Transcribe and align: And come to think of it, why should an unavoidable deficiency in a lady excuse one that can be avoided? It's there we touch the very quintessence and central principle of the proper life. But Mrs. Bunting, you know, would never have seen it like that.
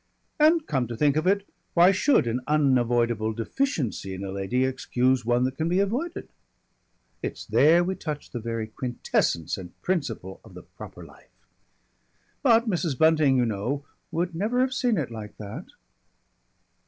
And 0.39 0.65
come 0.65 0.87
to 0.87 0.97
think 0.97 1.15
of 1.15 1.27
it, 1.27 1.47
why 1.75 1.91
should 1.91 2.25
an 2.25 2.41
unavoidable 2.47 3.33
deficiency 3.33 4.15
in 4.15 4.23
a 4.23 4.31
lady 4.31 4.65
excuse 4.65 5.23
one 5.23 5.43
that 5.43 5.57
can 5.57 5.69
be 5.69 5.77
avoided? 5.79 6.27
It's 7.21 7.45
there 7.45 7.83
we 7.83 7.93
touch 7.93 8.31
the 8.31 8.39
very 8.39 8.65
quintessence 8.65 9.59
and 9.59 9.69
central 9.73 9.81
principle 9.83 10.41
of 10.43 10.55
the 10.55 10.63
proper 10.63 11.05
life. 11.05 11.29
But 12.41 12.67
Mrs. 12.67 12.97
Bunting, 12.97 13.37
you 13.37 13.45
know, 13.45 13.85
would 14.11 14.33
never 14.33 14.61
have 14.61 14.73
seen 14.73 14.97
it 14.97 15.11
like 15.11 15.37
that. 15.37 15.65